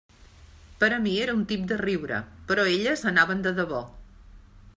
Per 0.83 0.87
a 0.95 0.97
mi 1.03 1.13
era 1.25 1.35
un 1.39 1.43
tip 1.51 1.67
de 1.73 1.77
riure, 1.83 2.23
però 2.53 2.67
elles 2.73 3.05
anaven 3.13 3.49
de 3.49 3.55
debò. 3.61 3.85